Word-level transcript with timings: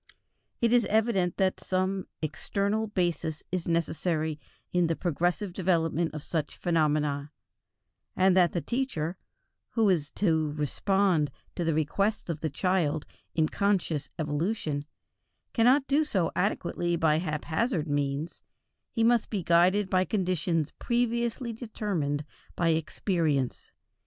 It 0.61 0.73
is 0.73 0.85
evident 0.85 1.37
that 1.37 1.59
some 1.59 2.07
external 2.23 2.87
basis 2.87 3.43
is 3.51 3.67
necessary 3.67 4.39
in 4.73 4.87
the 4.87 4.95
progressive 4.95 5.53
development 5.53 6.15
of 6.15 6.23
such 6.23 6.57
phenomena, 6.57 7.31
and 8.15 8.35
that 8.35 8.51
the 8.51 8.61
teacher, 8.61 9.15
who 9.69 9.87
is 9.91 10.09
to 10.15 10.53
respond 10.53 11.29
to 11.55 11.63
the 11.63 11.75
requests 11.75 12.29
of 12.31 12.39
the 12.39 12.49
child 12.49 13.05
in 13.35 13.47
conscious 13.47 14.09
evolution, 14.17 14.85
cannot 15.53 15.85
do 15.87 16.03
so 16.03 16.31
adequately 16.35 16.95
by 16.95 17.19
haphazard 17.19 17.87
means; 17.87 18.41
he 18.89 19.03
must 19.03 19.29
be 19.29 19.43
guided 19.43 19.87
by 19.87 20.03
conditions 20.03 20.71
previously 20.79 21.53
determined 21.53 22.25
by 22.55 22.69
experience. 22.69 23.71